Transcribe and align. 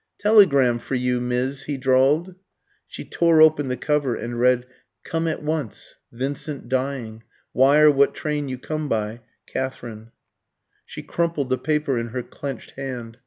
"Teleegram 0.17 0.79
vur 0.79 0.95
yü, 0.95 1.21
Mizz," 1.21 1.65
he 1.65 1.77
drawled. 1.77 2.33
She 2.87 3.05
tore 3.05 3.39
open 3.39 3.67
the 3.67 3.77
cover, 3.77 4.15
and 4.15 4.39
read: 4.39 4.65
"Come 5.03 5.27
at 5.27 5.43
once. 5.43 5.95
Vincent 6.11 6.67
dying. 6.67 7.21
Wire 7.53 7.91
what 7.91 8.15
train 8.15 8.47
you 8.47 8.57
come 8.57 8.89
by. 8.89 9.21
Katherine." 9.45 10.11
She 10.87 11.03
crumpled 11.03 11.49
the 11.49 11.59
paper 11.59 11.99
in 11.99 12.07
her 12.07 12.23
clenched 12.23 12.71
hand. 12.71 13.19